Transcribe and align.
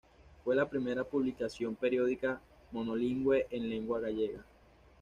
Fue 0.43 0.55
la 0.55 0.67
primera 0.67 1.03
publicación 1.03 1.75
periódica 1.75 2.41
monolingüe 2.71 3.45
en 3.51 3.69
lengua 3.69 3.99
gallega. 3.99 4.43